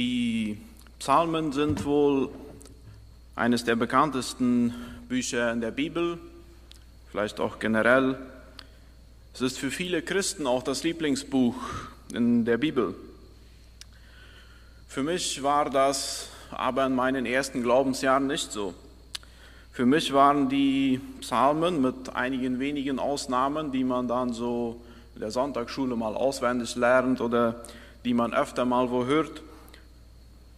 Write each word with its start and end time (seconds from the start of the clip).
Die 0.00 0.56
Psalmen 0.98 1.52
sind 1.52 1.84
wohl 1.84 2.30
eines 3.36 3.64
der 3.64 3.76
bekanntesten 3.76 4.72
Bücher 5.10 5.52
in 5.52 5.60
der 5.60 5.72
Bibel, 5.72 6.16
vielleicht 7.10 7.38
auch 7.38 7.58
generell. 7.58 8.16
Es 9.34 9.42
ist 9.42 9.58
für 9.58 9.70
viele 9.70 10.00
Christen 10.00 10.46
auch 10.46 10.62
das 10.62 10.84
Lieblingsbuch 10.84 11.54
in 12.14 12.46
der 12.46 12.56
Bibel. 12.56 12.94
Für 14.88 15.02
mich 15.02 15.42
war 15.42 15.68
das 15.68 16.30
aber 16.50 16.86
in 16.86 16.94
meinen 16.94 17.26
ersten 17.26 17.62
Glaubensjahren 17.62 18.26
nicht 18.26 18.52
so. 18.52 18.72
Für 19.70 19.84
mich 19.84 20.14
waren 20.14 20.48
die 20.48 20.98
Psalmen 21.20 21.82
mit 21.82 22.16
einigen 22.16 22.58
wenigen 22.58 22.98
Ausnahmen, 22.98 23.70
die 23.70 23.84
man 23.84 24.08
dann 24.08 24.32
so 24.32 24.80
in 25.14 25.20
der 25.20 25.30
Sonntagsschule 25.30 25.94
mal 25.94 26.14
auswendig 26.14 26.74
lernt 26.76 27.20
oder 27.20 27.62
die 28.06 28.14
man 28.14 28.32
öfter 28.32 28.64
mal 28.64 28.90
wo 28.90 29.04
hört, 29.04 29.42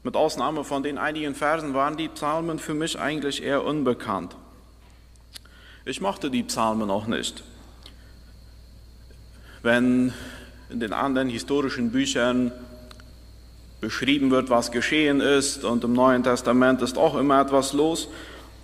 mit 0.02 0.16
Ausnahme 0.16 0.64
von 0.64 0.82
den 0.82 0.98
einigen 0.98 1.34
Versen 1.34 1.74
waren 1.74 1.96
die 1.96 2.08
Psalmen 2.08 2.58
für 2.58 2.74
mich 2.74 2.98
eigentlich 2.98 3.42
eher 3.42 3.64
unbekannt. 3.64 4.36
Ich 5.84 6.00
mochte 6.00 6.30
die 6.30 6.42
Psalmen 6.42 6.90
auch 6.90 7.06
nicht. 7.06 7.42
Wenn 9.62 10.12
in 10.70 10.80
den 10.80 10.92
anderen 10.92 11.28
historischen 11.28 11.92
Büchern 11.92 12.50
beschrieben 13.80 14.30
wird, 14.30 14.50
was 14.50 14.72
geschehen 14.72 15.20
ist, 15.20 15.64
und 15.64 15.84
im 15.84 15.92
Neuen 15.92 16.22
Testament 16.22 16.82
ist 16.82 16.96
auch 16.96 17.16
immer 17.16 17.40
etwas 17.40 17.72
los, 17.72 18.08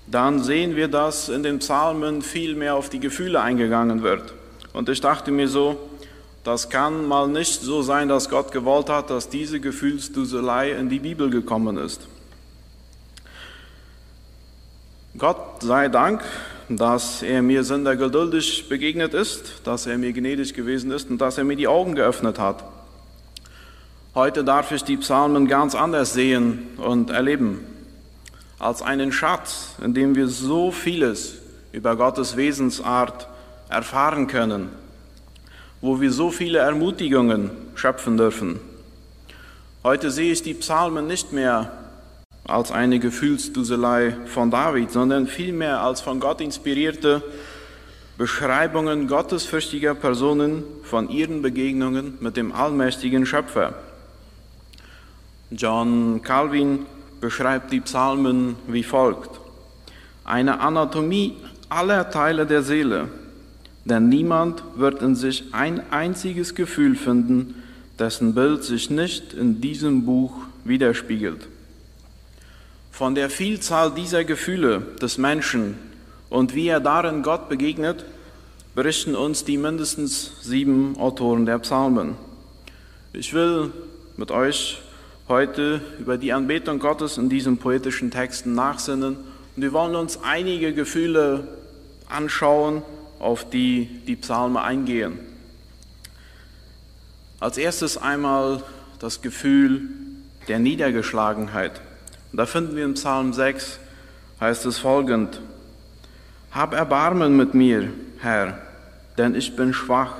dann 0.06 0.42
sehen 0.42 0.74
wir, 0.74 0.88
dass 0.88 1.28
in 1.28 1.42
den 1.42 1.58
Psalmen 1.58 2.22
viel 2.22 2.54
mehr 2.54 2.74
auf 2.74 2.88
die 2.88 3.00
Gefühle 3.00 3.40
eingegangen 3.40 4.02
wird. 4.02 4.32
Und 4.72 4.88
ich 4.88 5.00
dachte 5.00 5.30
mir 5.30 5.48
so, 5.48 5.87
das 6.48 6.70
kann 6.70 7.06
mal 7.06 7.28
nicht 7.28 7.60
so 7.60 7.82
sein, 7.82 8.08
dass 8.08 8.30
Gott 8.30 8.52
gewollt 8.52 8.88
hat, 8.88 9.10
dass 9.10 9.28
diese 9.28 9.60
Gefühlsduselei 9.60 10.72
in 10.72 10.88
die 10.88 10.98
Bibel 10.98 11.28
gekommen 11.28 11.76
ist. 11.76 12.08
Gott 15.18 15.60
sei 15.62 15.88
Dank, 15.88 16.22
dass 16.70 17.22
er 17.22 17.42
mir 17.42 17.64
Sünder 17.64 17.96
geduldig 17.96 18.66
begegnet 18.70 19.12
ist, 19.12 19.60
dass 19.64 19.86
er 19.86 19.98
mir 19.98 20.14
gnädig 20.14 20.54
gewesen 20.54 20.90
ist 20.90 21.10
und 21.10 21.18
dass 21.18 21.36
er 21.36 21.44
mir 21.44 21.54
die 21.56 21.68
Augen 21.68 21.94
geöffnet 21.94 22.38
hat. 22.38 22.64
Heute 24.14 24.42
darf 24.42 24.72
ich 24.72 24.84
die 24.84 24.96
Psalmen 24.96 25.48
ganz 25.48 25.74
anders 25.74 26.14
sehen 26.14 26.68
und 26.78 27.10
erleben, 27.10 27.60
als 28.58 28.80
einen 28.80 29.12
Schatz, 29.12 29.74
in 29.84 29.92
dem 29.92 30.14
wir 30.14 30.28
so 30.28 30.70
vieles 30.70 31.34
über 31.72 31.94
Gottes 31.94 32.38
Wesensart 32.38 33.28
erfahren 33.68 34.28
können 34.28 34.70
wo 35.80 36.00
wir 36.00 36.12
so 36.12 36.30
viele 36.30 36.58
Ermutigungen 36.58 37.50
schöpfen 37.74 38.16
dürfen. 38.16 38.60
Heute 39.84 40.10
sehe 40.10 40.32
ich 40.32 40.42
die 40.42 40.54
Psalmen 40.54 41.06
nicht 41.06 41.32
mehr 41.32 41.72
als 42.44 42.72
eine 42.72 42.98
Gefühlsduselei 42.98 44.16
von 44.26 44.50
David, 44.50 44.90
sondern 44.90 45.26
vielmehr 45.26 45.80
als 45.80 46.00
von 46.00 46.18
Gott 46.18 46.40
inspirierte 46.40 47.22
Beschreibungen 48.16 49.06
gottesfürchtiger 49.06 49.94
Personen 49.94 50.64
von 50.82 51.08
ihren 51.08 51.42
Begegnungen 51.42 52.18
mit 52.20 52.36
dem 52.36 52.52
allmächtigen 52.52 53.26
Schöpfer. 53.26 53.74
John 55.50 56.20
Calvin 56.22 56.86
beschreibt 57.20 57.70
die 57.72 57.80
Psalmen 57.80 58.56
wie 58.66 58.82
folgt. 58.82 59.30
Eine 60.24 60.60
Anatomie 60.60 61.36
aller 61.68 62.10
Teile 62.10 62.46
der 62.46 62.62
Seele, 62.62 63.08
denn 63.88 64.08
niemand 64.08 64.62
wird 64.76 65.02
in 65.02 65.14
sich 65.14 65.52
ein 65.52 65.82
einziges 65.90 66.54
Gefühl 66.54 66.94
finden, 66.94 67.54
dessen 67.98 68.34
Bild 68.34 68.62
sich 68.62 68.90
nicht 68.90 69.32
in 69.32 69.60
diesem 69.60 70.04
Buch 70.04 70.32
widerspiegelt. 70.64 71.48
Von 72.92 73.14
der 73.14 73.30
Vielzahl 73.30 73.92
dieser 73.92 74.24
Gefühle 74.24 74.82
des 75.00 75.18
Menschen 75.18 75.76
und 76.30 76.54
wie 76.54 76.68
er 76.68 76.80
darin 76.80 77.22
Gott 77.22 77.48
begegnet, 77.48 78.04
berichten 78.74 79.16
uns 79.16 79.44
die 79.44 79.56
mindestens 79.56 80.42
sieben 80.42 80.96
Autoren 80.98 81.46
der 81.46 81.58
Psalmen. 81.58 82.14
Ich 83.12 83.32
will 83.34 83.72
mit 84.16 84.30
euch 84.30 84.82
heute 85.28 85.80
über 85.98 86.18
die 86.18 86.32
Anbetung 86.32 86.78
Gottes 86.78 87.18
in 87.18 87.28
diesen 87.28 87.58
poetischen 87.58 88.10
Texten 88.10 88.54
nachsinnen 88.54 89.16
und 89.56 89.62
wir 89.62 89.72
wollen 89.72 89.96
uns 89.96 90.20
einige 90.22 90.72
Gefühle 90.72 91.48
anschauen, 92.08 92.82
auf 93.20 93.48
die 93.48 93.86
die 94.06 94.16
Psalme 94.16 94.62
eingehen. 94.62 95.18
Als 97.40 97.56
erstes 97.56 97.96
einmal 97.96 98.62
das 98.98 99.22
Gefühl 99.22 99.82
der 100.48 100.58
Niedergeschlagenheit. 100.58 101.80
da 102.32 102.46
finden 102.46 102.76
wir 102.76 102.84
im 102.84 102.94
Psalm 102.94 103.32
6, 103.32 103.78
heißt 104.40 104.66
es 104.66 104.78
folgend, 104.78 105.40
Hab 106.50 106.72
Erbarmen 106.72 107.36
mit 107.36 107.54
mir, 107.54 107.92
Herr, 108.18 108.58
denn 109.16 109.34
ich 109.34 109.54
bin 109.54 109.72
schwach. 109.72 110.14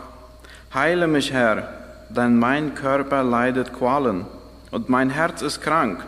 Heile 0.73 1.07
mich, 1.07 1.33
Herr, 1.33 1.73
denn 2.11 2.39
mein 2.39 2.75
Körper 2.75 3.23
leidet 3.23 3.73
Qualen 3.73 4.27
und 4.71 4.89
mein 4.89 5.11
Herz 5.11 5.43
ist 5.43 5.61
krank. 5.61 6.05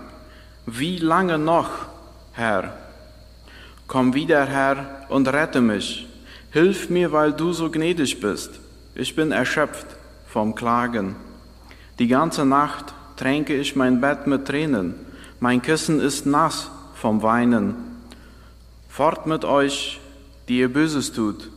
Wie 0.67 0.99
lange 0.99 1.39
noch, 1.39 1.71
Herr? 2.33 2.75
Komm 3.87 4.15
wieder, 4.15 4.45
Herr, 4.47 5.07
und 5.09 5.27
rette 5.27 5.61
mich. 5.61 6.10
Hilf 6.53 6.91
mir, 6.91 7.13
weil 7.13 7.33
du 7.33 7.53
so 7.53 7.71
gnädig 7.71 8.21
bist. 8.21 8.51
Ich 8.95 9.15
bin 9.15 9.31
erschöpft 9.31 9.87
vom 10.27 10.55
Klagen. 10.55 11.15
Die 12.01 12.09
ganze 12.09 12.45
Nacht 12.45 12.93
tränke 13.17 13.55
ich 13.55 13.77
mein 13.77 14.01
Bett 14.01 14.27
mit 14.27 14.47
Tränen. 14.47 14.95
Mein 15.39 15.63
Kissen 15.63 16.01
ist 16.01 16.27
nass 16.27 16.71
vom 16.95 17.23
Weinen. 17.23 17.77
Fort 18.89 19.27
mit 19.27 19.45
euch, 19.45 20.01
die 20.49 20.59
ihr 20.59 20.73
Böses 20.73 21.13
tut, 21.13 21.51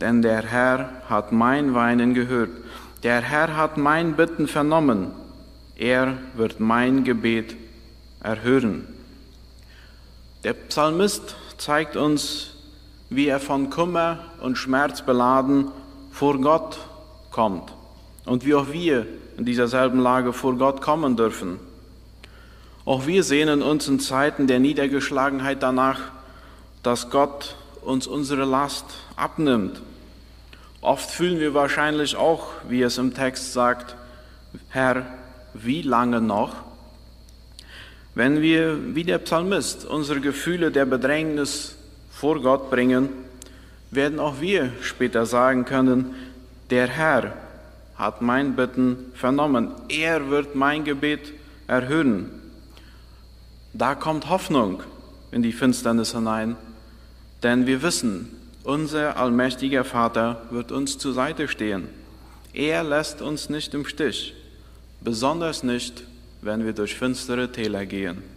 denn 0.00 0.20
der 0.20 0.42
Herr 0.42 1.02
hat 1.08 1.32
mein 1.32 1.74
Weinen 1.74 2.12
gehört. 2.12 2.50
Der 3.02 3.22
Herr 3.22 3.56
hat 3.56 3.78
mein 3.78 4.14
Bitten 4.14 4.46
vernommen. 4.46 5.10
Er 5.76 6.18
wird 6.34 6.60
mein 6.60 7.04
Gebet 7.04 7.56
erhören. 8.20 8.86
Der 10.44 10.52
Psalmist 10.52 11.36
zeigt 11.56 11.96
uns 11.96 12.53
wie 13.10 13.28
er 13.28 13.40
von 13.40 13.70
Kummer 13.70 14.18
und 14.40 14.56
Schmerz 14.56 15.02
beladen 15.02 15.68
vor 16.10 16.40
Gott 16.40 16.78
kommt 17.30 17.72
und 18.24 18.44
wie 18.44 18.54
auch 18.54 18.72
wir 18.72 19.06
in 19.36 19.44
dieser 19.44 19.68
selben 19.68 20.00
Lage 20.00 20.32
vor 20.32 20.56
Gott 20.56 20.80
kommen 20.80 21.16
dürfen. 21.16 21.58
Auch 22.84 23.06
wir 23.06 23.24
sehnen 23.24 23.62
uns 23.62 23.88
in 23.88 23.98
Zeiten 23.98 24.46
der 24.46 24.60
Niedergeschlagenheit 24.60 25.62
danach, 25.62 26.00
dass 26.82 27.10
Gott 27.10 27.56
uns 27.82 28.06
unsere 28.06 28.44
Last 28.44 28.86
abnimmt. 29.16 29.80
Oft 30.80 31.10
fühlen 31.10 31.40
wir 31.40 31.54
wahrscheinlich 31.54 32.16
auch, 32.16 32.48
wie 32.68 32.82
es 32.82 32.98
im 32.98 33.14
Text 33.14 33.54
sagt, 33.54 33.96
Herr, 34.68 35.06
wie 35.54 35.82
lange 35.82 36.20
noch? 36.20 36.56
Wenn 38.14 38.42
wir 38.42 38.94
wie 38.94 39.04
der 39.04 39.18
Psalmist 39.18 39.86
unsere 39.86 40.20
Gefühle 40.20 40.70
der 40.70 40.84
Bedrängnis 40.84 41.73
vor 42.24 42.40
Gott 42.40 42.70
bringen, 42.70 43.10
werden 43.90 44.18
auch 44.18 44.40
wir 44.40 44.72
später 44.80 45.26
sagen 45.26 45.66
können, 45.66 46.14
der 46.70 46.86
Herr 46.86 47.34
hat 47.96 48.22
mein 48.22 48.56
Bitten 48.56 49.12
vernommen, 49.12 49.72
er 49.90 50.30
wird 50.30 50.54
mein 50.54 50.84
Gebet 50.84 51.34
erhöhen. 51.66 52.30
Da 53.74 53.94
kommt 53.94 54.30
Hoffnung 54.30 54.82
in 55.32 55.42
die 55.42 55.52
Finsternis 55.52 56.14
hinein, 56.14 56.56
denn 57.42 57.66
wir 57.66 57.82
wissen, 57.82 58.30
unser 58.62 59.18
allmächtiger 59.18 59.84
Vater 59.84 60.46
wird 60.48 60.72
uns 60.72 60.96
zur 60.96 61.12
Seite 61.12 61.46
stehen. 61.46 61.88
Er 62.54 62.84
lässt 62.84 63.20
uns 63.20 63.50
nicht 63.50 63.74
im 63.74 63.84
Stich, 63.84 64.32
besonders 65.02 65.62
nicht, 65.62 66.04
wenn 66.40 66.64
wir 66.64 66.72
durch 66.72 66.94
finstere 66.94 67.52
Täler 67.52 67.84
gehen. 67.84 68.33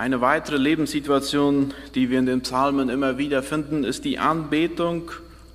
Eine 0.00 0.22
weitere 0.22 0.56
Lebenssituation, 0.56 1.74
die 1.94 2.08
wir 2.08 2.20
in 2.20 2.24
den 2.24 2.40
Psalmen 2.40 2.88
immer 2.88 3.18
wieder 3.18 3.42
finden, 3.42 3.84
ist 3.84 4.06
die 4.06 4.18
Anbetung 4.18 5.10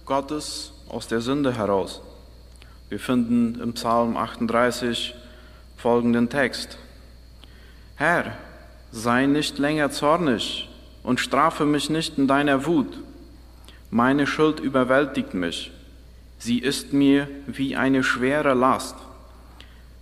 Gottes 0.06 0.72
aus 0.88 1.08
der 1.08 1.22
Sünde 1.22 1.58
heraus. 1.58 2.04
Wir 2.88 3.00
finden 3.00 3.60
im 3.60 3.74
Psalm 3.74 4.16
38 4.16 5.16
folgenden 5.78 6.30
Text. 6.30 6.78
Herr, 7.96 8.38
sei 8.92 9.26
nicht 9.26 9.58
länger 9.58 9.90
zornig 9.90 10.70
und 11.02 11.20
strafe 11.20 11.66
mich 11.66 11.90
nicht 11.90 12.20
in 12.20 12.28
deiner 12.28 12.68
Wut. 12.68 13.00
Meine 13.90 14.28
Schuld 14.28 14.60
überwältigt 14.60 15.34
mich. 15.34 15.72
Sie 16.38 16.60
ist 16.60 16.94
mir 16.94 17.28
wie 17.48 17.76
eine 17.76 18.04
schwere 18.04 18.54
Last. 18.54 18.96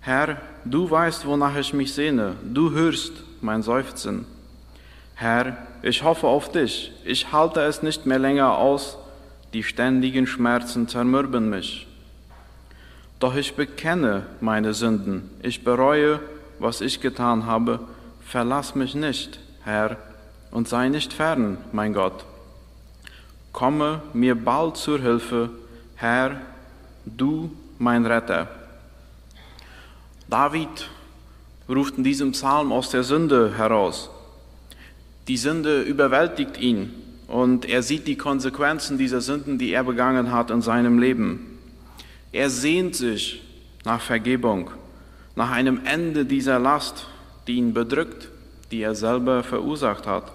Herr, 0.01 0.41
du 0.65 0.91
weißt, 0.91 1.25
wonach 1.25 1.55
ich 1.55 1.73
mich 1.73 1.93
sehne. 1.93 2.35
Du 2.43 2.71
hörst 2.71 3.23
mein 3.39 3.63
Seufzen. 3.63 4.32
Herr, 5.15 5.57
ich 5.81 6.03
hoffe 6.03 6.27
auf 6.27 6.51
dich, 6.51 6.91
ich 7.03 7.31
halte 7.31 7.61
es 7.61 7.83
nicht 7.83 8.05
mehr 8.05 8.19
länger 8.19 8.57
aus, 8.57 8.97
die 9.53 9.63
ständigen 9.63 10.25
Schmerzen 10.25 10.87
zermürben 10.87 11.49
mich. 11.49 11.87
Doch 13.19 13.35
ich 13.35 13.55
bekenne 13.55 14.25
meine 14.41 14.73
Sünden, 14.73 15.29
ich 15.41 15.63
bereue, 15.63 16.19
was 16.59 16.81
ich 16.81 16.99
getan 16.99 17.45
habe, 17.45 17.79
verlass 18.25 18.75
mich 18.75 18.95
nicht, 18.95 19.39
Herr, 19.63 19.97
und 20.51 20.67
sei 20.67 20.89
nicht 20.89 21.13
fern, 21.13 21.57
mein 21.71 21.93
Gott. 21.93 22.25
Komme 23.51 24.01
mir 24.13 24.35
bald 24.35 24.77
zur 24.77 24.99
Hilfe, 24.99 25.51
Herr, 25.95 26.41
du 27.05 27.51
mein 27.77 28.05
Retter. 28.05 28.47
David 30.27 30.89
ruft 31.69 31.97
in 31.97 32.03
diesem 32.03 32.31
Psalm 32.31 32.71
aus 32.71 32.89
der 32.89 33.03
Sünde 33.03 33.55
heraus. 33.55 34.09
Die 35.27 35.37
Sünde 35.37 35.81
überwältigt 35.83 36.59
ihn 36.59 36.93
und 37.27 37.65
er 37.65 37.81
sieht 37.81 38.07
die 38.07 38.17
Konsequenzen 38.17 38.97
dieser 38.97 39.21
Sünden, 39.21 39.57
die 39.57 39.71
er 39.71 39.83
begangen 39.83 40.31
hat 40.31 40.51
in 40.51 40.61
seinem 40.61 40.99
Leben. 40.99 41.59
Er 42.33 42.49
sehnt 42.49 42.95
sich 42.95 43.41
nach 43.85 44.01
Vergebung, 44.01 44.71
nach 45.35 45.51
einem 45.51 45.81
Ende 45.85 46.25
dieser 46.25 46.59
Last, 46.59 47.07
die 47.47 47.55
ihn 47.55 47.73
bedrückt, 47.73 48.29
die 48.71 48.81
er 48.81 48.95
selber 48.95 49.43
verursacht 49.43 50.07
hat. 50.07 50.31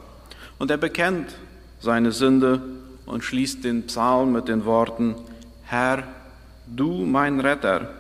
Und 0.59 0.71
er 0.71 0.77
bekennt 0.77 1.35
seine 1.81 2.13
Sünde 2.13 2.63
und 3.05 3.25
schließt 3.25 3.65
den 3.65 3.85
Psalm 3.87 4.33
mit 4.33 4.49
den 4.49 4.65
Worten, 4.65 5.15
Herr, 5.65 6.05
du 6.67 7.05
mein 7.05 7.41
Retter. 7.41 7.91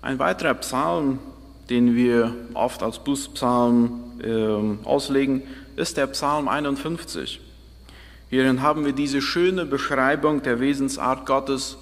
Ein 0.00 0.18
weiterer 0.18 0.54
Psalm, 0.54 1.18
den 1.70 1.94
wir 1.94 2.34
oft 2.54 2.82
als 2.82 2.98
Buspsalm 2.98 4.00
äh, 4.22 4.86
auslegen, 4.86 5.42
ist 5.76 5.96
der 5.96 6.06
Psalm 6.08 6.48
51. 6.48 7.40
Hierin 8.30 8.62
haben 8.62 8.84
wir 8.84 8.92
diese 8.92 9.22
schöne 9.22 9.64
Beschreibung 9.64 10.42
der 10.42 10.60
Wesensart 10.60 11.24
Gottes, 11.26 11.78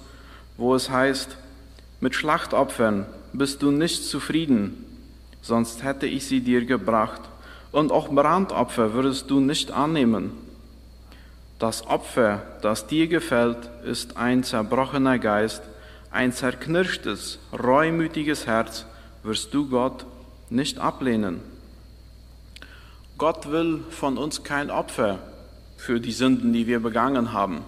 wo 0.55 0.75
es 0.75 0.89
heißt, 0.89 1.35
mit 1.99 2.15
Schlachtopfern 2.15 3.05
bist 3.33 3.61
du 3.61 3.71
nicht 3.71 4.03
zufrieden, 4.05 4.85
sonst 5.41 5.83
hätte 5.83 6.07
ich 6.07 6.25
sie 6.25 6.41
dir 6.41 6.65
gebracht, 6.65 7.21
und 7.71 7.91
auch 7.91 8.09
Brandopfer 8.09 8.93
würdest 8.93 9.29
du 9.29 9.39
nicht 9.39 9.71
annehmen. 9.71 10.31
Das 11.59 11.85
Opfer, 11.87 12.43
das 12.61 12.87
dir 12.87 13.07
gefällt, 13.07 13.69
ist 13.83 14.15
ein 14.15 14.43
zerbrochener 14.43 15.19
Geist, 15.19 15.63
ein 16.11 16.31
zerknirschtes, 16.31 17.39
reumütiges 17.51 18.47
Herz, 18.47 18.85
wirst 19.23 19.53
du 19.53 19.69
Gott 19.69 20.05
nicht 20.49 20.79
ablehnen. 20.79 21.41
Gott 23.17 23.51
will 23.51 23.83
von 23.89 24.17
uns 24.17 24.43
kein 24.43 24.69
Opfer 24.69 25.19
für 25.77 25.99
die 25.99 26.11
Sünden, 26.11 26.53
die 26.53 26.67
wir 26.67 26.79
begangen 26.79 27.33
haben. 27.33 27.63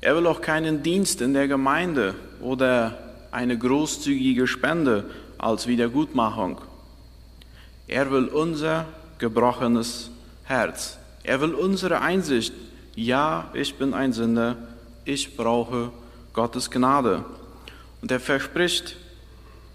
Er 0.00 0.16
will 0.16 0.26
auch 0.26 0.40
keinen 0.40 0.82
Dienst 0.82 1.20
in 1.20 1.34
der 1.34 1.48
Gemeinde 1.48 2.14
oder 2.40 2.98
eine 3.30 3.58
großzügige 3.58 4.46
Spende 4.46 5.04
als 5.38 5.66
Wiedergutmachung. 5.66 6.60
Er 7.86 8.10
will 8.10 8.26
unser 8.26 8.86
gebrochenes 9.18 10.10
Herz. 10.44 10.98
Er 11.22 11.40
will 11.40 11.54
unsere 11.54 12.00
Einsicht. 12.00 12.52
Ja, 12.94 13.50
ich 13.54 13.76
bin 13.76 13.94
ein 13.94 14.12
Sünder. 14.12 14.56
Ich 15.04 15.36
brauche 15.36 15.90
Gottes 16.32 16.70
Gnade. 16.70 17.24
Und 18.00 18.10
er 18.10 18.20
verspricht, 18.20 18.96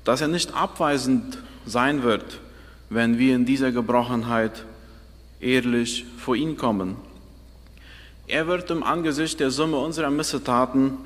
dass 0.04 0.22
er 0.22 0.28
nicht 0.28 0.54
abweisend 0.54 1.38
sein 1.66 2.04
wird, 2.04 2.40
wenn 2.90 3.18
wir 3.18 3.36
in 3.36 3.46
dieser 3.46 3.72
Gebrochenheit 3.72 4.66
ehrlich 5.40 6.06
vor 6.18 6.36
ihn 6.36 6.58
kommen. 6.58 6.96
Er 8.28 8.48
wird 8.48 8.72
im 8.72 8.84
Angesicht 8.84 9.40
der 9.40 9.52
Summe 9.52 9.78
unserer 9.78 10.10
Missetaten 10.10 10.98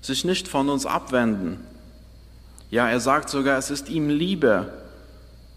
sich 0.00 0.24
nicht 0.24 0.48
von 0.48 0.68
uns 0.68 0.86
abwenden. 0.86 1.60
Ja, 2.70 2.88
er 2.88 3.00
sagt 3.00 3.30
sogar, 3.30 3.58
es 3.58 3.70
ist 3.70 3.88
ihm 3.88 4.08
lieber, 4.08 4.72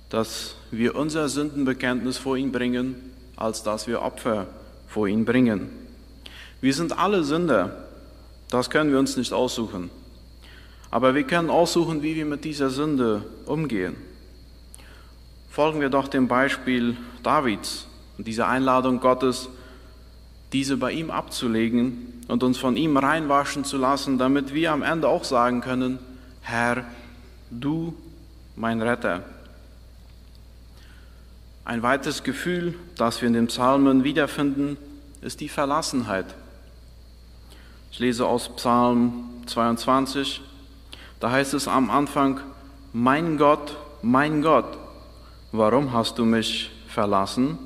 dass 0.09 0.55
wir 0.71 0.95
unser 0.95 1.29
Sündenbekenntnis 1.29 2.17
vor 2.17 2.37
ihn 2.37 2.51
bringen, 2.51 2.95
als 3.35 3.63
dass 3.63 3.87
wir 3.87 4.01
Opfer 4.01 4.47
vor 4.87 5.07
ihn 5.07 5.25
bringen. 5.25 5.69
Wir 6.61 6.73
sind 6.73 6.97
alle 6.97 7.23
Sünder, 7.23 7.87
das 8.49 8.69
können 8.69 8.91
wir 8.91 8.99
uns 8.99 9.17
nicht 9.17 9.33
aussuchen. 9.33 9.89
Aber 10.91 11.15
wir 11.15 11.23
können 11.23 11.49
aussuchen, 11.49 12.03
wie 12.03 12.15
wir 12.15 12.25
mit 12.25 12.43
dieser 12.43 12.69
Sünde 12.69 13.23
umgehen. 13.45 13.95
Folgen 15.49 15.79
wir 15.79 15.89
doch 15.89 16.09
dem 16.09 16.27
Beispiel 16.27 16.97
Davids 17.23 17.87
und 18.17 18.27
dieser 18.27 18.47
Einladung 18.47 18.99
Gottes, 18.99 19.49
diese 20.51 20.75
bei 20.75 20.91
ihm 20.91 21.09
abzulegen 21.09 22.23
und 22.27 22.43
uns 22.43 22.57
von 22.57 22.75
ihm 22.75 22.97
reinwaschen 22.97 23.63
zu 23.63 23.77
lassen, 23.77 24.17
damit 24.17 24.53
wir 24.53 24.73
am 24.73 24.83
Ende 24.83 25.07
auch 25.07 25.23
sagen 25.23 25.61
können, 25.61 25.97
Herr, 26.41 26.83
du 27.49 27.93
mein 28.55 28.81
Retter. 28.81 29.23
Ein 31.63 31.83
weiteres 31.83 32.23
Gefühl, 32.23 32.75
das 32.97 33.21
wir 33.21 33.27
in 33.27 33.33
den 33.33 33.47
Psalmen 33.47 34.03
wiederfinden, 34.03 34.77
ist 35.21 35.39
die 35.39 35.49
Verlassenheit. 35.49 36.25
Ich 37.91 37.99
lese 37.99 38.25
aus 38.25 38.49
Psalm 38.55 39.29
22, 39.45 40.41
da 41.21 41.29
heißt 41.31 41.53
es 41.53 41.67
am 41.67 41.89
Anfang, 41.89 42.39
mein 42.93 43.37
Gott, 43.37 43.77
mein 44.01 44.41
Gott, 44.41 44.77
warum 45.51 45.93
hast 45.93 46.17
du 46.17 46.25
mich 46.25 46.71
verlassen? 46.87 47.59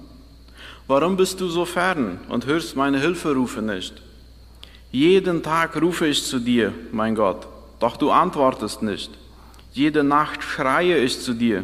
Warum 0.88 1.16
bist 1.16 1.40
du 1.40 1.48
so 1.48 1.66
fern 1.66 2.19
und 2.28 2.46
hörst 2.46 2.75
meine 2.75 3.00
Hilferufe 3.00 3.62
nicht? 3.62 4.02
Jeden 4.92 5.42
Tag 5.42 5.81
rufe 5.81 6.06
ich 6.06 6.24
zu 6.24 6.40
dir, 6.40 6.74
mein 6.92 7.16
Gott, 7.16 7.48
doch 7.80 7.96
du 7.98 8.12
antwortest 8.12 8.84
nicht. 8.84 9.12
Jede 9.72 10.04
Nacht 10.04 10.44
schreie 10.44 10.98
ich 10.98 11.22
zu 11.22 11.34
dir, 11.34 11.63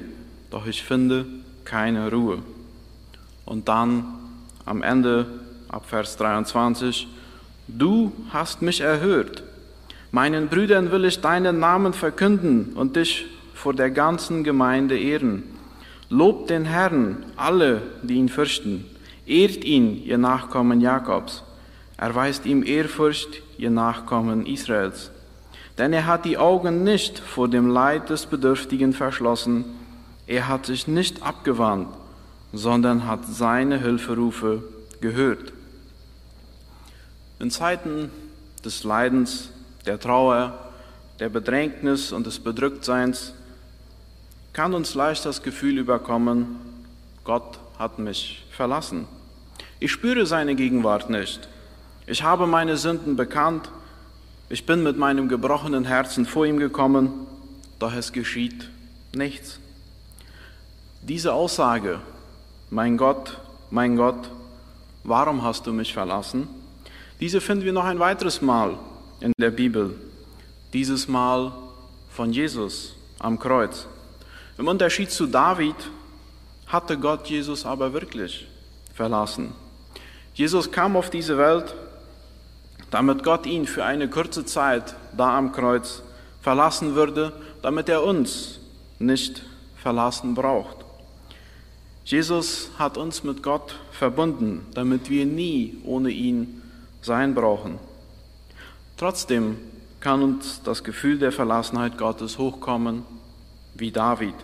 doch 0.49 0.65
ich 0.65 0.83
finde 0.83 1.25
keine 1.65 2.09
Ruhe. 2.09 2.39
Und 3.45 3.67
dann 3.67 4.05
am 4.65 4.81
Ende, 4.81 5.27
ab 5.67 5.83
Vers 5.87 6.15
23, 6.15 7.07
du 7.67 8.13
hast 8.31 8.61
mich 8.61 8.79
erhört 8.79 9.43
Meinen 10.11 10.49
Brüdern 10.49 10.91
will 10.91 11.05
ich 11.05 11.21
deinen 11.21 11.59
Namen 11.59 11.93
verkünden 11.93 12.73
und 12.75 12.97
dich 12.97 13.25
vor 13.53 13.73
der 13.73 13.91
ganzen 13.91 14.43
Gemeinde 14.43 14.99
ehren. 14.99 15.43
Lobt 16.09 16.49
den 16.49 16.65
Herrn, 16.65 17.25
alle, 17.37 17.81
die 18.03 18.15
ihn 18.15 18.27
fürchten. 18.27 18.85
Ehrt 19.25 19.63
ihn, 19.63 20.03
ihr 20.03 20.17
Nachkommen 20.17 20.81
Jakobs. 20.81 21.43
Erweist 21.95 22.45
ihm 22.45 22.63
Ehrfurcht, 22.63 23.41
ihr 23.57 23.69
Nachkommen 23.69 24.45
Israels. 24.45 25.11
Denn 25.77 25.93
er 25.93 26.05
hat 26.05 26.25
die 26.25 26.37
Augen 26.37 26.83
nicht 26.83 27.17
vor 27.17 27.47
dem 27.47 27.69
Leid 27.69 28.09
des 28.09 28.25
Bedürftigen 28.25 28.91
verschlossen. 28.91 29.63
Er 30.27 30.49
hat 30.49 30.65
sich 30.65 30.87
nicht 30.87 31.23
abgewandt, 31.23 31.87
sondern 32.51 33.07
hat 33.07 33.25
seine 33.25 33.79
Hilferufe 33.79 34.63
gehört. 34.99 35.53
In 37.39 37.49
Zeiten 37.49 38.09
des 38.65 38.83
Leidens 38.83 39.49
der 39.85 39.99
Trauer, 39.99 40.71
der 41.19 41.29
Bedrängnis 41.29 42.11
und 42.11 42.25
des 42.25 42.39
Bedrücktseins 42.39 43.33
kann 44.53 44.73
uns 44.73 44.95
leicht 44.95 45.25
das 45.25 45.43
Gefühl 45.43 45.77
überkommen, 45.77 46.57
Gott 47.23 47.59
hat 47.79 47.99
mich 47.99 48.45
verlassen. 48.51 49.07
Ich 49.79 49.91
spüre 49.91 50.25
seine 50.25 50.55
Gegenwart 50.55 51.09
nicht. 51.09 51.47
Ich 52.05 52.23
habe 52.23 52.47
meine 52.47 52.77
Sünden 52.77 53.15
bekannt. 53.15 53.69
Ich 54.49 54.65
bin 54.65 54.83
mit 54.83 54.97
meinem 54.97 55.29
gebrochenen 55.29 55.85
Herzen 55.85 56.25
vor 56.25 56.45
ihm 56.45 56.57
gekommen, 56.57 57.11
doch 57.79 57.93
es 57.93 58.11
geschieht 58.11 58.69
nichts. 59.13 59.59
Diese 61.01 61.33
Aussage, 61.33 61.99
mein 62.69 62.97
Gott, 62.97 63.39
mein 63.69 63.95
Gott, 63.95 64.29
warum 65.03 65.43
hast 65.43 65.65
du 65.65 65.73
mich 65.73 65.93
verlassen? 65.93 66.47
Diese 67.19 67.39
finden 67.41 67.65
wir 67.65 67.73
noch 67.73 67.85
ein 67.85 67.99
weiteres 67.99 68.41
Mal 68.41 68.77
in 69.21 69.33
der 69.37 69.51
Bibel, 69.51 69.95
dieses 70.73 71.07
Mal 71.07 71.53
von 72.09 72.33
Jesus 72.33 72.95
am 73.19 73.39
Kreuz. 73.39 73.85
Im 74.57 74.67
Unterschied 74.67 75.11
zu 75.11 75.27
David 75.27 75.75
hatte 76.67 76.97
Gott 76.97 77.27
Jesus 77.27 77.65
aber 77.65 77.93
wirklich 77.93 78.47
verlassen. 78.93 79.53
Jesus 80.33 80.71
kam 80.71 80.95
auf 80.95 81.09
diese 81.09 81.37
Welt, 81.37 81.75
damit 82.89 83.23
Gott 83.23 83.45
ihn 83.45 83.67
für 83.67 83.85
eine 83.85 84.09
kurze 84.09 84.45
Zeit 84.45 84.95
da 85.15 85.37
am 85.37 85.51
Kreuz 85.51 86.01
verlassen 86.41 86.95
würde, 86.95 87.33
damit 87.61 87.89
er 87.89 88.03
uns 88.03 88.59
nicht 88.99 89.43
verlassen 89.77 90.33
braucht. 90.33 90.77
Jesus 92.05 92.71
hat 92.79 92.97
uns 92.97 93.23
mit 93.23 93.43
Gott 93.43 93.75
verbunden, 93.91 94.65
damit 94.73 95.09
wir 95.09 95.25
nie 95.25 95.77
ohne 95.83 96.09
ihn 96.09 96.61
sein 97.01 97.35
brauchen. 97.35 97.79
Trotzdem 99.01 99.57
kann 99.99 100.21
uns 100.21 100.61
das 100.61 100.83
Gefühl 100.83 101.17
der 101.17 101.31
Verlassenheit 101.31 101.97
Gottes 101.97 102.37
hochkommen 102.37 103.03
wie 103.73 103.89
David. 103.89 104.35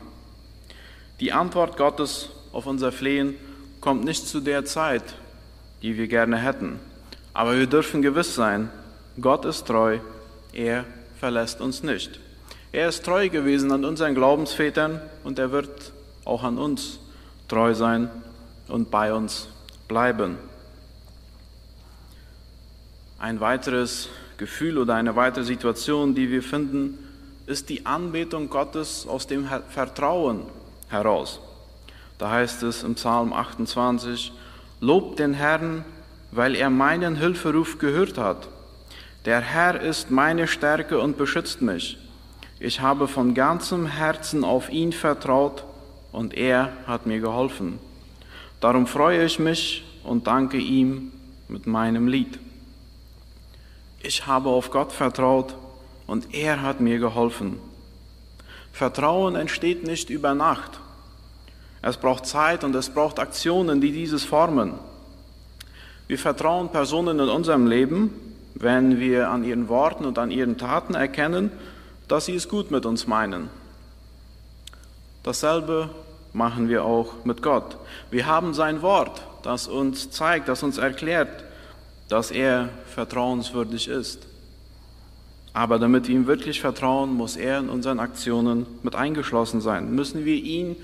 Die 1.19 1.31
Antwort 1.31 1.77
Gottes 1.77 2.29
auf 2.53 2.65
unser 2.65 2.91
Flehen 2.91 3.35
kommt 3.81 4.03
nicht 4.03 4.27
zu 4.27 4.39
der 4.39 4.65
Zeit, 4.65 5.03
die 5.83 5.95
wir 5.95 6.07
gerne 6.07 6.37
hätten. 6.37 6.79
Aber 7.35 7.55
wir 7.55 7.67
dürfen 7.67 8.01
gewiss 8.01 8.33
sein, 8.33 8.71
Gott 9.21 9.45
ist 9.45 9.67
treu, 9.67 9.99
er 10.53 10.85
verlässt 11.19 11.61
uns 11.61 11.83
nicht. 11.83 12.19
Er 12.71 12.89
ist 12.89 13.05
treu 13.05 13.29
gewesen 13.29 13.71
an 13.71 13.85
unseren 13.85 14.15
Glaubensvätern 14.15 14.99
und 15.23 15.37
er 15.37 15.51
wird 15.51 15.93
auch 16.25 16.43
an 16.43 16.57
uns 16.57 16.97
treu 17.47 17.75
sein 17.75 18.09
und 18.67 18.89
bei 18.89 19.13
uns 19.13 19.49
bleiben. 19.87 20.39
Ein 23.19 23.39
weiteres 23.39 24.09
Gefühl 24.37 24.77
oder 24.77 24.95
eine 24.95 25.15
weitere 25.15 25.43
Situation, 25.43 26.15
die 26.15 26.29
wir 26.29 26.43
finden, 26.43 26.99
ist 27.47 27.69
die 27.69 27.85
Anbetung 27.85 28.49
Gottes 28.49 29.07
aus 29.07 29.27
dem 29.27 29.47
Vertrauen 29.69 30.43
heraus. 30.89 31.39
Da 32.17 32.31
heißt 32.31 32.63
es 32.63 32.83
im 32.83 32.95
Psalm 32.95 33.33
28, 33.33 34.31
Lobt 34.79 35.19
den 35.19 35.33
Herrn, 35.33 35.85
weil 36.31 36.55
er 36.55 36.69
meinen 36.69 37.15
Hilferuf 37.15 37.79
gehört 37.79 38.17
hat. 38.17 38.47
Der 39.25 39.41
Herr 39.41 39.81
ist 39.81 40.11
meine 40.11 40.47
Stärke 40.47 40.99
und 40.99 41.17
beschützt 41.17 41.61
mich. 41.61 41.97
Ich 42.59 42.81
habe 42.81 43.07
von 43.07 43.33
ganzem 43.33 43.85
Herzen 43.85 44.43
auf 44.43 44.69
ihn 44.69 44.91
vertraut 44.91 45.63
und 46.11 46.33
er 46.33 46.73
hat 46.85 47.05
mir 47.05 47.19
geholfen. 47.19 47.79
Darum 48.61 48.87
freue 48.87 49.23
ich 49.23 49.37
mich 49.37 49.83
und 50.03 50.27
danke 50.27 50.57
ihm 50.57 51.11
mit 51.47 51.67
meinem 51.67 52.07
Lied. 52.07 52.39
Ich 54.07 54.25
habe 54.25 54.47
auf 54.47 54.71
Gott 54.71 54.93
vertraut 54.93 55.53
und 56.07 56.33
er 56.33 56.61
hat 56.61 56.79
mir 56.79 56.97
geholfen. 56.97 57.59
Vertrauen 58.71 59.35
entsteht 59.35 59.85
nicht 59.85 60.09
über 60.09 60.33
Nacht. 60.33 60.79
Es 61.81 61.97
braucht 61.97 62.25
Zeit 62.25 62.63
und 62.63 62.73
es 62.73 62.89
braucht 62.89 63.19
Aktionen, 63.19 63.81
die 63.81 63.91
dieses 63.91 64.23
formen. 64.23 64.75
Wir 66.07 66.17
vertrauen 66.17 66.69
Personen 66.69 67.19
in 67.19 67.27
unserem 67.27 67.67
Leben, 67.67 68.13
wenn 68.55 68.97
wir 68.97 69.29
an 69.29 69.43
ihren 69.43 69.67
Worten 69.67 70.05
und 70.05 70.17
an 70.19 70.31
ihren 70.31 70.57
Taten 70.57 70.95
erkennen, 70.95 71.51
dass 72.07 72.27
sie 72.27 72.35
es 72.35 72.47
gut 72.47 72.71
mit 72.71 72.85
uns 72.85 73.07
meinen. 73.07 73.49
Dasselbe 75.23 75.89
machen 76.31 76.69
wir 76.69 76.85
auch 76.85 77.25
mit 77.25 77.41
Gott. 77.41 77.75
Wir 78.09 78.25
haben 78.25 78.53
sein 78.53 78.81
Wort, 78.81 79.21
das 79.43 79.67
uns 79.67 80.11
zeigt, 80.11 80.47
das 80.47 80.63
uns 80.63 80.77
erklärt, 80.77 81.43
dass 82.09 82.31
er 82.31 82.69
vertrauenswürdig 82.93 83.87
ist. 83.87 84.27
Aber 85.53 85.79
damit 85.79 86.07
wir 86.07 86.15
ihm 86.15 86.27
wirklich 86.27 86.61
vertrauen, 86.61 87.13
muss 87.13 87.35
er 87.35 87.59
in 87.59 87.69
unseren 87.69 87.99
Aktionen 87.99 88.67
mit 88.83 88.95
eingeschlossen 88.95 89.59
sein. 89.59 89.93
Müssen 89.93 90.23
wir 90.23 90.35
ihn 90.35 90.75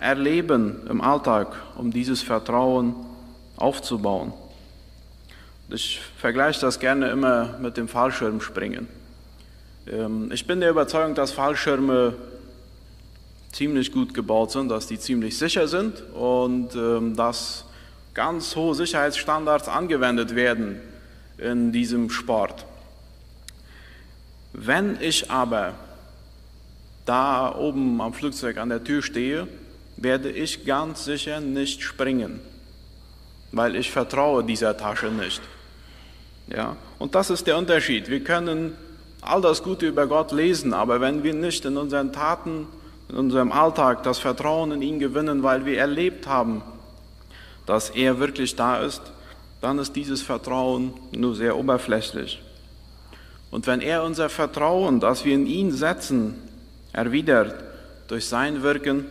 erleben 0.00 0.86
im 0.88 1.00
Alltag, 1.00 1.56
um 1.76 1.92
dieses 1.92 2.22
Vertrauen 2.22 2.94
aufzubauen. 3.56 4.32
Ich 5.70 6.00
vergleiche 6.16 6.60
das 6.60 6.80
gerne 6.80 7.10
immer 7.10 7.58
mit 7.60 7.76
dem 7.76 7.88
Fallschirmspringen. 7.88 8.88
Ähm, 9.86 10.30
ich 10.32 10.46
bin 10.46 10.60
der 10.60 10.70
Überzeugung, 10.70 11.14
dass 11.14 11.32
Fallschirme 11.32 12.14
ziemlich 13.52 13.92
gut 13.92 14.14
gebaut 14.14 14.50
sind, 14.50 14.68
dass 14.68 14.86
die 14.86 14.98
ziemlich 14.98 15.36
sicher 15.36 15.68
sind 15.68 16.02
und 16.14 16.74
ähm, 16.74 17.16
dass 17.16 17.64
ganz 18.18 18.56
hohe 18.56 18.74
Sicherheitsstandards 18.74 19.68
angewendet 19.68 20.34
werden 20.34 20.80
in 21.38 21.70
diesem 21.70 22.10
Sport. 22.10 22.66
Wenn 24.52 25.00
ich 25.00 25.30
aber 25.30 25.74
da 27.04 27.54
oben 27.54 28.00
am 28.00 28.12
Flugzeug 28.12 28.58
an 28.58 28.70
der 28.70 28.82
Tür 28.82 29.02
stehe, 29.02 29.46
werde 29.96 30.32
ich 30.32 30.66
ganz 30.66 31.04
sicher 31.04 31.38
nicht 31.38 31.80
springen, 31.80 32.40
weil 33.52 33.76
ich 33.76 33.92
vertraue 33.92 34.42
dieser 34.42 34.76
Tasche 34.76 35.12
nicht. 35.12 35.40
Ja, 36.48 36.74
und 36.98 37.14
das 37.14 37.30
ist 37.30 37.46
der 37.46 37.56
Unterschied. 37.56 38.08
Wir 38.10 38.24
können 38.24 38.76
all 39.20 39.42
das 39.42 39.62
Gute 39.62 39.86
über 39.86 40.08
Gott 40.08 40.32
lesen, 40.32 40.74
aber 40.74 41.00
wenn 41.00 41.22
wir 41.22 41.34
nicht 41.34 41.64
in 41.64 41.76
unseren 41.76 42.12
Taten, 42.12 42.66
in 43.08 43.14
unserem 43.14 43.52
Alltag 43.52 44.02
das 44.02 44.18
Vertrauen 44.18 44.72
in 44.72 44.82
ihn 44.82 44.98
gewinnen, 44.98 45.44
weil 45.44 45.66
wir 45.66 45.78
erlebt 45.78 46.26
haben, 46.26 46.62
dass 47.68 47.90
er 47.90 48.18
wirklich 48.18 48.56
da 48.56 48.78
ist, 48.78 49.02
dann 49.60 49.78
ist 49.78 49.94
dieses 49.94 50.22
Vertrauen 50.22 50.94
nur 51.12 51.34
sehr 51.34 51.54
oberflächlich. 51.54 52.42
Und 53.50 53.66
wenn 53.66 53.82
er 53.82 54.04
unser 54.04 54.30
Vertrauen, 54.30 55.00
das 55.00 55.26
wir 55.26 55.34
in 55.34 55.46
ihn 55.46 55.70
setzen, 55.70 56.36
erwidert 56.94 57.62
durch 58.08 58.26
sein 58.26 58.62
Wirken, 58.62 59.04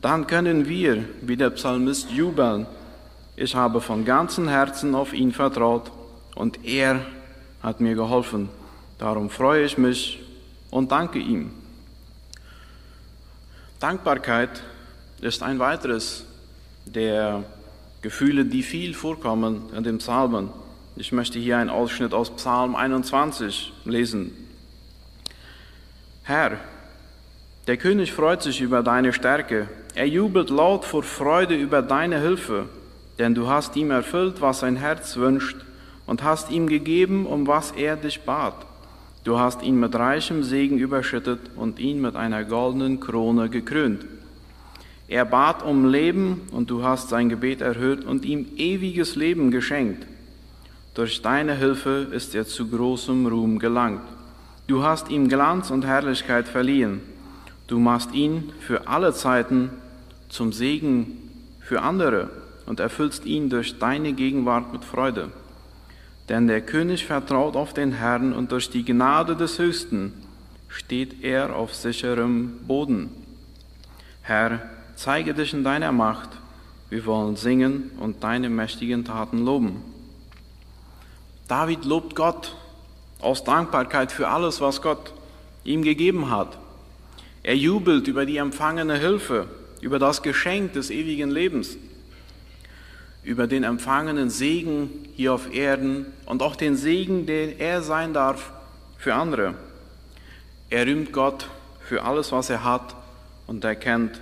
dann 0.00 0.28
können 0.28 0.68
wir, 0.68 1.04
wie 1.22 1.36
der 1.36 1.50
Psalmist, 1.50 2.08
jubeln. 2.12 2.66
Ich 3.34 3.56
habe 3.56 3.80
von 3.80 4.04
ganzem 4.04 4.46
Herzen 4.46 4.94
auf 4.94 5.12
ihn 5.12 5.32
vertraut 5.32 5.90
und 6.36 6.64
er 6.64 7.00
hat 7.64 7.80
mir 7.80 7.96
geholfen. 7.96 8.48
Darum 8.96 9.28
freue 9.28 9.64
ich 9.64 9.76
mich 9.76 10.22
und 10.70 10.92
danke 10.92 11.18
ihm. 11.18 11.50
Dankbarkeit 13.80 14.62
ist 15.20 15.42
ein 15.42 15.58
weiteres 15.58 16.24
der 16.86 17.42
Gefühle, 18.04 18.44
die 18.44 18.62
viel 18.62 18.92
vorkommen 18.92 19.62
in 19.74 19.82
den 19.82 19.96
Psalmen. 19.96 20.50
Ich 20.94 21.10
möchte 21.10 21.38
hier 21.38 21.56
einen 21.56 21.70
Ausschnitt 21.70 22.12
aus 22.12 22.36
Psalm 22.36 22.76
21 22.76 23.72
lesen. 23.86 24.30
Herr, 26.22 26.58
der 27.66 27.78
König 27.78 28.12
freut 28.12 28.42
sich 28.42 28.60
über 28.60 28.82
deine 28.82 29.14
Stärke. 29.14 29.70
Er 29.94 30.06
jubelt 30.06 30.50
laut 30.50 30.84
vor 30.84 31.02
Freude 31.02 31.54
über 31.54 31.80
deine 31.80 32.20
Hilfe, 32.20 32.68
denn 33.18 33.34
du 33.34 33.48
hast 33.48 33.74
ihm 33.74 33.90
erfüllt, 33.90 34.42
was 34.42 34.60
sein 34.60 34.76
Herz 34.76 35.16
wünscht, 35.16 35.56
und 36.04 36.22
hast 36.22 36.50
ihm 36.50 36.66
gegeben, 36.66 37.24
um 37.24 37.46
was 37.46 37.70
er 37.70 37.96
dich 37.96 38.20
bat. 38.20 38.66
Du 39.24 39.38
hast 39.38 39.62
ihn 39.62 39.80
mit 39.80 39.94
reichem 39.94 40.42
Segen 40.42 40.76
überschüttet 40.76 41.40
und 41.56 41.78
ihn 41.78 42.02
mit 42.02 42.16
einer 42.16 42.44
goldenen 42.44 43.00
Krone 43.00 43.48
gekrönt. 43.48 44.04
Er 45.08 45.24
bat 45.24 45.62
um 45.62 45.90
Leben 45.90 46.42
und 46.50 46.70
du 46.70 46.82
hast 46.82 47.10
sein 47.10 47.28
Gebet 47.28 47.60
erhört 47.60 48.04
und 48.04 48.24
ihm 48.24 48.46
ewiges 48.56 49.16
Leben 49.16 49.50
geschenkt. 49.50 50.06
Durch 50.94 51.20
deine 51.22 51.54
Hilfe 51.54 52.08
ist 52.12 52.34
er 52.34 52.46
zu 52.46 52.68
großem 52.68 53.26
Ruhm 53.26 53.58
gelangt. 53.58 54.02
Du 54.66 54.82
hast 54.82 55.10
ihm 55.10 55.28
Glanz 55.28 55.70
und 55.70 55.84
Herrlichkeit 55.84 56.48
verliehen. 56.48 57.00
Du 57.66 57.78
machst 57.78 58.14
ihn 58.14 58.52
für 58.60 58.88
alle 58.88 59.12
Zeiten 59.12 59.70
zum 60.28 60.52
Segen 60.52 61.18
für 61.60 61.82
andere 61.82 62.30
und 62.66 62.80
erfüllst 62.80 63.26
ihn 63.26 63.50
durch 63.50 63.78
deine 63.78 64.12
Gegenwart 64.12 64.72
mit 64.72 64.84
Freude. 64.84 65.30
Denn 66.28 66.46
der 66.46 66.62
König 66.62 67.04
vertraut 67.04 67.56
auf 67.56 67.74
den 67.74 67.92
Herrn 67.92 68.32
und 68.32 68.52
durch 68.52 68.70
die 68.70 68.84
Gnade 68.84 69.36
des 69.36 69.58
Höchsten 69.58 70.14
steht 70.68 71.22
er 71.22 71.54
auf 71.54 71.74
sicherem 71.74 72.58
Boden. 72.66 73.10
Herr, 74.22 74.62
zeige 74.96 75.34
dich 75.34 75.52
in 75.52 75.64
deiner 75.64 75.92
Macht. 75.92 76.30
Wir 76.90 77.06
wollen 77.06 77.36
singen 77.36 77.90
und 77.98 78.22
deine 78.22 78.48
mächtigen 78.48 79.04
Taten 79.04 79.44
loben. 79.44 79.82
David 81.48 81.84
lobt 81.84 82.14
Gott 82.14 82.56
aus 83.20 83.44
Dankbarkeit 83.44 84.12
für 84.12 84.28
alles, 84.28 84.60
was 84.60 84.82
Gott 84.82 85.12
ihm 85.64 85.82
gegeben 85.82 86.30
hat. 86.30 86.58
Er 87.42 87.56
jubelt 87.56 88.08
über 88.08 88.26
die 88.26 88.38
empfangene 88.38 88.96
Hilfe, 88.96 89.46
über 89.80 89.98
das 89.98 90.22
Geschenk 90.22 90.72
des 90.72 90.90
ewigen 90.90 91.30
Lebens, 91.30 91.76
über 93.22 93.46
den 93.46 93.64
empfangenen 93.64 94.30
Segen 94.30 94.90
hier 95.16 95.34
auf 95.34 95.52
Erden 95.52 96.06
und 96.26 96.42
auch 96.42 96.56
den 96.56 96.76
Segen, 96.76 97.26
den 97.26 97.58
er 97.58 97.82
sein 97.82 98.14
darf 98.14 98.52
für 98.98 99.14
andere. 99.14 99.54
Er 100.70 100.86
rühmt 100.86 101.12
Gott 101.12 101.48
für 101.80 102.02
alles, 102.04 102.32
was 102.32 102.48
er 102.50 102.64
hat 102.64 102.94
und 103.46 103.64
erkennt, 103.64 104.20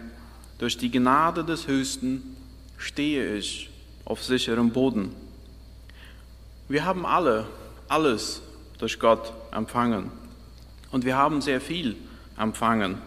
durch 0.59 0.77
die 0.79 0.91
Gnade 0.91 1.45
des 1.45 1.67
Höchsten 1.67 2.37
stehe 2.77 3.37
ich 3.37 3.71
auf 4.05 4.23
sicherem 4.23 4.71
Boden. 4.71 5.15
Wir 6.69 6.85
haben 6.85 7.05
alle 7.07 7.47
alles 7.89 8.41
durch 8.79 8.99
Gott 8.99 9.33
empfangen 9.53 10.11
und 10.91 11.05
wir 11.05 11.17
haben 11.17 11.43
sehr 11.43 11.61
viel 11.61 11.97
empfangen. 12.39 12.99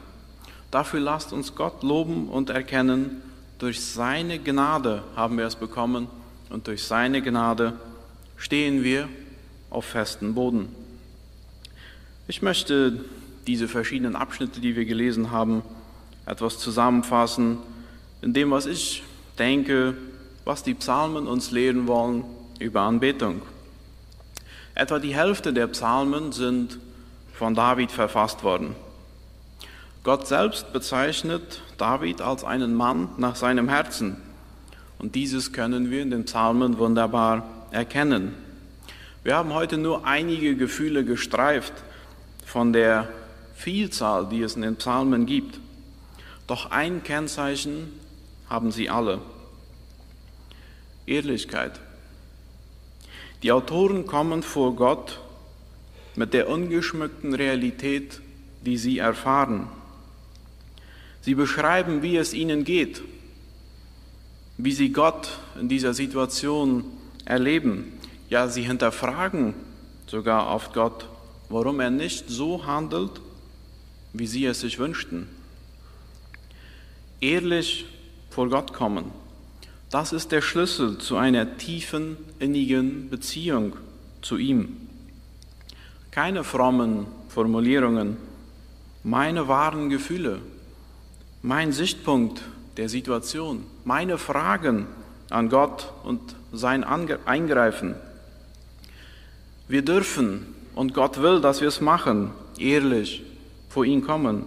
Dafür 0.70 1.00
lasst 1.00 1.34
uns 1.34 1.56
Gott 1.56 1.82
loben 1.84 2.30
und 2.30 2.50
erkennen, 2.50 3.22
durch 3.58 3.82
seine 3.82 4.40
Gnade 4.40 5.04
haben 5.16 5.38
wir 5.38 5.46
es 5.46 5.56
bekommen 5.56 6.08
und 6.50 6.68
durch 6.68 6.84
seine 6.84 7.22
Gnade 7.22 7.74
stehen 8.38 8.84
wir 8.84 9.08
auf 9.70 9.86
festem 9.86 10.36
Boden. 10.36 10.68
Ich 12.28 12.42
möchte 12.42 13.06
diese 13.48 13.68
verschiedenen 13.68 14.16
Abschnitte, 14.16 14.60
die 14.60 14.76
wir 14.76 14.86
gelesen 14.86 15.32
haben, 15.32 15.62
etwas 16.26 16.60
zusammenfassen 16.60 17.58
in 18.22 18.34
dem, 18.34 18.52
was 18.52 18.66
ich 18.66 19.04
denke, 19.38 19.96
was 20.44 20.64
die 20.64 20.74
Psalmen 20.74 21.28
uns 21.28 21.52
lehren 21.52 21.88
wollen 21.88 22.24
über 22.60 22.82
Anbetung. 22.82 23.42
Etwa 24.74 25.00
die 25.00 25.16
Hälfte 25.16 25.54
der 25.54 25.68
Psalmen 25.68 26.32
sind 26.32 26.80
von 27.34 27.56
David 27.56 27.92
verfasst 27.92 28.44
worden. 28.44 28.76
Gott 30.04 30.28
selbst 30.28 30.72
bezeichnet 30.72 31.62
David 31.78 32.22
als 32.22 32.44
einen 32.44 32.76
Mann 32.76 33.10
nach 33.18 33.36
seinem 33.36 33.70
Herzen. 33.70 34.18
Und 35.00 35.16
dieses 35.16 35.52
können 35.52 35.90
wir 35.90 36.02
in 36.02 36.12
den 36.12 36.26
Psalmen 36.26 36.78
wunderbar 36.78 37.68
erkennen. 37.72 38.34
Wir 39.24 39.36
haben 39.36 39.54
heute 39.54 39.78
nur 39.78 40.06
einige 40.06 40.56
Gefühle 40.56 41.04
gestreift 41.04 41.74
von 42.46 42.72
der 42.72 43.10
Vielzahl, 43.56 44.28
die 44.30 44.42
es 44.42 44.56
in 44.56 44.62
den 44.62 44.76
Psalmen 44.76 45.26
gibt. 45.26 45.60
Doch 46.48 46.72
ein 46.72 47.04
Kennzeichen 47.04 47.92
haben 48.50 48.72
sie 48.72 48.90
alle. 48.90 49.22
Ehrlichkeit. 51.06 51.80
Die 53.44 53.52
Autoren 53.52 54.06
kommen 54.06 54.44
vor 54.44 54.76
Gott 54.76 55.20
mit 56.16 56.34
der 56.34 56.50
ungeschmückten 56.50 57.34
Realität, 57.34 58.22
die 58.66 58.78
sie 58.78 59.00
erfahren. 59.00 59.68
Sie 61.22 61.36
beschreiben, 61.36 62.02
wie 62.02 62.18
es 62.18 62.34
ihnen 62.34 62.64
geht, 62.64 63.02
wie 64.58 64.72
sie 64.72 64.92
Gott 64.92 65.40
in 65.60 65.70
dieser 65.70 65.94
Situation 65.94 66.86
erleben. 67.26 68.00
Ja, 68.30 68.48
sie 68.48 68.64
hinterfragen 68.64 69.54
sogar 70.08 70.48
oft 70.54 70.74
Gott, 70.74 71.08
warum 71.50 71.80
er 71.80 71.90
nicht 71.90 72.30
so 72.30 72.66
handelt, 72.66 73.22
wie 74.14 74.28
sie 74.28 74.46
es 74.46 74.62
sich 74.62 74.80
wünschten. 74.80 75.28
Ehrlich 77.22 77.86
vor 78.30 78.50
Gott 78.50 78.74
kommen, 78.74 79.12
das 79.90 80.12
ist 80.12 80.32
der 80.32 80.42
Schlüssel 80.42 80.98
zu 80.98 81.16
einer 81.16 81.58
tiefen, 81.58 82.18
innigen 82.40 83.10
Beziehung 83.10 83.74
zu 84.22 84.38
ihm. 84.38 84.76
Keine 86.12 86.44
frommen 86.44 87.06
Formulierungen, 87.30 88.18
meine 89.04 89.48
wahren 89.48 89.90
Gefühle, 89.90 90.40
mein 91.42 91.72
Sichtpunkt 91.72 92.42
der 92.78 92.90
Situation, 92.90 93.64
meine 93.84 94.18
Fragen 94.18 94.88
an 95.30 95.50
Gott 95.50 95.94
und 96.04 96.36
sein 96.52 96.84
Eingreifen. 96.84 97.96
Wir 99.68 99.84
dürfen, 99.84 100.48
und 100.76 100.94
Gott 100.94 101.22
will, 101.22 101.40
dass 101.42 101.62
wir 101.62 101.70
es 101.70 101.82
machen, 101.82 102.32
ehrlich 102.58 103.24
vor 103.70 103.86
ihn 103.86 104.02
kommen. 104.02 104.46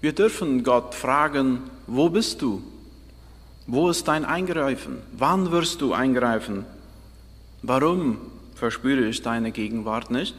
Wir 0.00 0.12
dürfen 0.12 0.62
Gott 0.62 0.94
fragen, 0.94 1.62
wo 1.86 2.08
bist 2.08 2.42
du? 2.42 2.62
Wo 3.66 3.90
ist 3.90 4.06
dein 4.06 4.24
Eingreifen? 4.24 4.98
Wann 5.12 5.50
wirst 5.50 5.80
du 5.80 5.92
eingreifen? 5.92 6.64
Warum 7.62 8.18
verspüre 8.54 9.06
ich 9.06 9.22
deine 9.22 9.50
Gegenwart 9.50 10.10
nicht? 10.10 10.36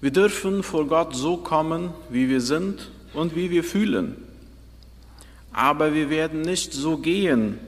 Wir 0.00 0.10
dürfen 0.10 0.62
vor 0.62 0.86
Gott 0.86 1.16
so 1.16 1.36
kommen, 1.36 1.90
wie 2.10 2.28
wir 2.28 2.40
sind 2.40 2.90
und 3.12 3.34
wie 3.34 3.50
wir 3.50 3.64
fühlen. 3.64 4.16
Aber 5.52 5.94
wir 5.94 6.10
werden 6.10 6.42
nicht 6.42 6.72
so 6.72 6.98
gehen, 6.98 7.58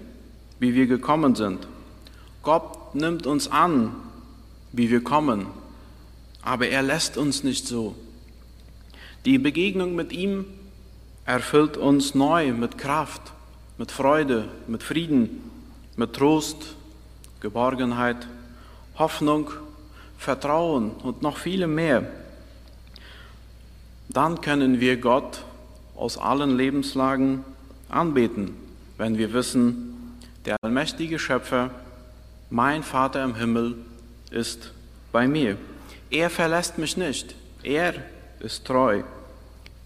wie 0.61 0.75
wir 0.75 0.87
gekommen 0.87 1.35
sind. 1.35 1.67
Gott 2.43 2.95
nimmt 2.95 3.27
uns 3.27 3.51
an, 3.51 3.95
wie 4.73 4.91
wir 4.91 5.03
kommen, 5.03 5.47
aber 6.43 6.69
er 6.69 6.83
lässt 6.83 7.17
uns 7.17 7.43
nicht 7.43 7.67
so. 7.67 7.95
Die 9.25 9.39
Begegnung 9.39 9.95
mit 9.95 10.13
ihm 10.13 10.45
erfüllt 11.29 11.77
uns 11.77 12.15
neu 12.15 12.53
mit 12.53 12.79
Kraft, 12.79 13.21
mit 13.77 13.93
Freude, 13.93 14.49
mit 14.67 14.83
Frieden, 14.83 15.43
mit 15.95 16.15
Trost, 16.15 16.75
Geborgenheit, 17.41 18.27
Hoffnung, 18.99 19.51
Vertrauen 20.17 20.91
und 20.91 21.21
noch 21.21 21.37
viele 21.37 21.67
mehr. 21.67 22.09
Dann 24.09 24.41
können 24.41 24.81
wir 24.81 24.97
Gott 24.97 25.45
aus 25.97 26.17
allen 26.17 26.57
Lebenslagen 26.57 27.45
anbeten, 27.91 28.57
wenn 28.97 29.19
wir 29.19 29.35
wissen, 29.35 30.17
der 30.47 30.57
allmächtige 30.63 31.19
Schöpfer, 31.19 31.71
mein 32.49 32.83
Vater 32.83 33.23
im 33.23 33.35
Himmel, 33.35 33.75
ist 34.31 34.73
bei 35.13 35.29
mir. 35.29 35.59
Er 36.09 36.31
verlässt 36.31 36.79
mich 36.79 36.97
nicht. 36.97 37.35
Er 37.63 37.93
ist 38.41 38.65
treu. 38.65 39.03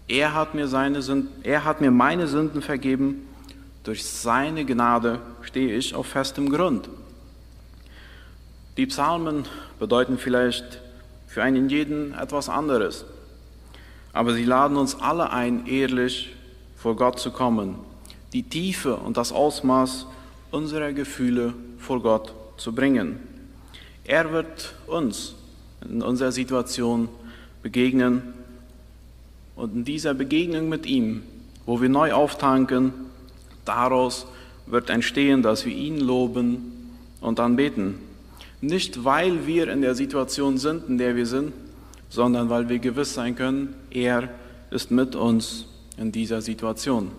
Er 0.07 0.33
hat 0.33 0.53
mir, 0.53 0.67
seine 0.67 1.01
Sünden, 1.01 1.43
er 1.43 1.63
hat 1.63 1.81
mir 1.81 1.91
meine 1.91 2.27
Sünden 2.27 2.61
vergeben 2.61 3.27
durch 3.83 4.05
seine 4.05 4.65
Gnade 4.65 5.19
stehe 5.41 5.75
ich 5.75 5.93
auf 5.93 6.07
festem 6.07 6.49
Grund. 6.49 6.89
Die 8.77 8.85
Psalmen 8.85 9.45
bedeuten 9.77 10.17
vielleicht 10.17 10.79
für 11.27 11.43
einen 11.43 11.69
jeden 11.69 12.13
etwas 12.13 12.47
anderes, 12.47 13.05
aber 14.13 14.33
sie 14.33 14.45
laden 14.45 14.77
uns 14.77 14.95
alle 14.95 15.31
ein, 15.31 15.67
ehrlich 15.67 16.33
vor 16.77 16.95
Gott 16.95 17.19
zu 17.19 17.31
kommen, 17.31 17.75
die 18.31 18.43
Tiefe 18.43 18.95
und 18.95 19.17
das 19.17 19.31
Ausmaß 19.31 20.07
unserer 20.51 20.93
Gefühle 20.93 21.53
vor 21.77 22.01
Gott 22.01 22.33
zu 22.57 22.73
bringen. 22.73 23.19
Er 24.05 24.31
wird 24.31 24.75
uns 24.87 25.35
in 25.81 26.01
unserer 26.01 26.31
Situation 26.31 27.09
begegnen 27.61 28.33
und 29.55 29.73
in 29.73 29.85
dieser 29.85 30.13
Begegnung 30.13 30.69
mit 30.69 30.85
ihm, 30.85 31.23
wo 31.65 31.81
wir 31.81 31.89
neu 31.89 32.13
auftanken, 32.13 32.93
Daraus 33.65 34.27
wird 34.65 34.89
entstehen, 34.89 35.41
dass 35.41 35.65
wir 35.65 35.73
ihn 35.73 35.99
loben 35.99 36.97
und 37.21 37.39
anbeten. 37.39 37.95
Nicht, 38.61 39.03
weil 39.03 39.45
wir 39.45 39.69
in 39.69 39.81
der 39.81 39.95
Situation 39.95 40.57
sind, 40.57 40.87
in 40.87 40.97
der 40.97 41.15
wir 41.15 41.25
sind, 41.25 41.53
sondern 42.09 42.49
weil 42.49 42.69
wir 42.69 42.79
gewiss 42.79 43.13
sein 43.13 43.35
können, 43.35 43.75
er 43.89 44.29
ist 44.71 44.91
mit 44.91 45.15
uns 45.15 45.65
in 45.97 46.11
dieser 46.11 46.41
Situation. 46.41 47.11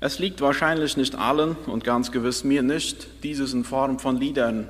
Es 0.00 0.18
liegt 0.18 0.40
wahrscheinlich 0.40 0.96
nicht 0.96 1.14
allen 1.14 1.56
und 1.66 1.84
ganz 1.84 2.12
gewiss 2.12 2.44
mir 2.44 2.62
nicht, 2.62 3.06
dieses 3.22 3.54
in 3.54 3.64
Form 3.64 3.98
von 3.98 4.18
Liedern 4.18 4.68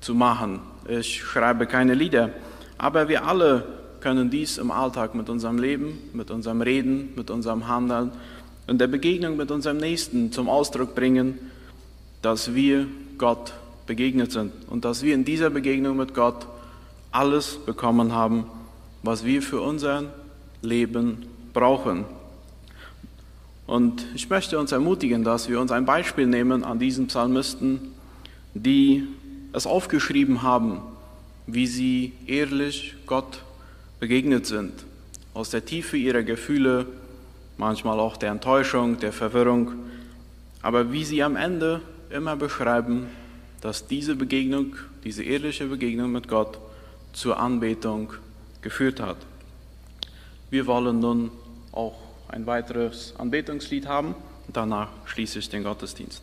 zu 0.00 0.14
machen. 0.14 0.60
Ich 0.88 1.22
schreibe 1.22 1.66
keine 1.66 1.94
Lieder, 1.94 2.30
aber 2.78 3.08
wir 3.08 3.26
alle 3.26 3.66
können 4.02 4.28
dies 4.28 4.58
im 4.58 4.70
Alltag 4.70 5.14
mit 5.14 5.30
unserem 5.30 5.58
Leben, 5.58 5.98
mit 6.12 6.30
unserem 6.30 6.60
Reden, 6.60 7.14
mit 7.16 7.30
unserem 7.30 7.68
Handeln 7.68 8.10
in 8.66 8.78
der 8.78 8.86
Begegnung 8.86 9.36
mit 9.36 9.50
unserem 9.50 9.78
Nächsten 9.78 10.32
zum 10.32 10.48
Ausdruck 10.48 10.94
bringen, 10.94 11.38
dass 12.22 12.54
wir 12.54 12.86
Gott 13.18 13.52
begegnet 13.86 14.32
sind 14.32 14.52
und 14.68 14.84
dass 14.84 15.02
wir 15.02 15.14
in 15.14 15.24
dieser 15.24 15.50
Begegnung 15.50 15.96
mit 15.96 16.14
Gott 16.14 16.46
alles 17.10 17.58
bekommen 17.66 18.12
haben, 18.12 18.46
was 19.02 19.24
wir 19.24 19.42
für 19.42 19.60
unser 19.60 20.04
Leben 20.62 21.26
brauchen. 21.52 22.04
Und 23.66 24.06
ich 24.14 24.30
möchte 24.30 24.58
uns 24.58 24.72
ermutigen, 24.72 25.24
dass 25.24 25.48
wir 25.48 25.60
uns 25.60 25.72
ein 25.72 25.84
Beispiel 25.84 26.26
nehmen 26.26 26.64
an 26.64 26.78
diesen 26.78 27.08
Psalmisten, 27.08 27.92
die 28.54 29.06
es 29.52 29.66
aufgeschrieben 29.66 30.42
haben, 30.42 30.80
wie 31.46 31.66
sie 31.66 32.12
ehrlich 32.26 32.94
Gott 33.06 33.42
begegnet 34.02 34.46
sind, 34.46 34.72
aus 35.32 35.50
der 35.50 35.64
Tiefe 35.64 35.96
ihrer 35.96 36.24
Gefühle 36.24 36.86
manchmal 37.56 38.00
auch 38.00 38.16
der 38.16 38.32
Enttäuschung, 38.32 38.98
der 38.98 39.12
Verwirrung, 39.12 39.74
aber 40.60 40.90
wie 40.90 41.04
sie 41.04 41.22
am 41.22 41.36
Ende 41.36 41.80
immer 42.10 42.34
beschreiben, 42.34 43.06
dass 43.60 43.86
diese 43.86 44.16
Begegnung, 44.16 44.74
diese 45.04 45.22
ehrliche 45.22 45.66
Begegnung 45.66 46.10
mit 46.10 46.26
Gott 46.26 46.58
zur 47.12 47.38
Anbetung 47.38 48.12
geführt 48.60 48.98
hat. 48.98 49.18
Wir 50.50 50.66
wollen 50.66 50.98
nun 50.98 51.30
auch 51.70 51.94
ein 52.26 52.44
weiteres 52.44 53.14
Anbetungslied 53.18 53.86
haben. 53.86 54.16
Danach 54.52 54.88
schließe 55.04 55.38
ich 55.38 55.48
den 55.48 55.62
Gottesdienst. 55.62 56.22